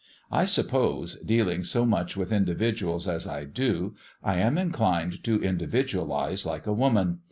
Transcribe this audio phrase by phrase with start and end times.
[0.31, 3.93] I suppose, dealing so much with individuals as I do,
[4.23, 7.19] I am inclined to individualise like a woman.